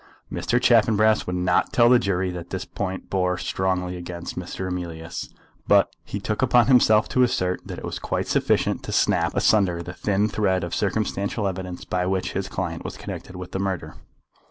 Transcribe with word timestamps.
Mr. 0.31 0.59
Chaffanbrass 0.59 1.27
would 1.27 1.35
not 1.35 1.71
tell 1.71 1.87
the 1.87 1.99
jury 1.99 2.31
that 2.31 2.49
this 2.49 2.65
point 2.65 3.07
bore 3.11 3.37
strongly 3.37 3.95
against 3.95 4.35
Mr. 4.35 4.67
Emilius, 4.69 5.29
but 5.67 5.95
he 6.03 6.19
took 6.19 6.41
upon 6.41 6.65
himself 6.65 7.07
to 7.07 7.21
assert 7.21 7.61
that 7.67 7.77
it 7.77 7.85
was 7.85 7.99
quite 7.99 8.25
sufficient 8.27 8.81
to 8.81 8.91
snap 8.91 9.35
asunder 9.35 9.83
the 9.83 9.93
thin 9.93 10.27
thread 10.27 10.63
of 10.63 10.73
circumstantial 10.73 11.47
evidence 11.47 11.85
by 11.85 12.07
which 12.07 12.31
his 12.33 12.47
client 12.49 12.83
was 12.83 12.97
connected 12.97 13.35
with 13.35 13.51
the 13.51 13.59
murder. 13.59 13.93